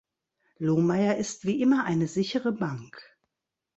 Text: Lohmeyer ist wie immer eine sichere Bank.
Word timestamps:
Lohmeyer 0.57 1.17
ist 1.17 1.45
wie 1.45 1.61
immer 1.61 1.83
eine 1.83 2.07
sichere 2.07 2.51
Bank. 2.53 2.97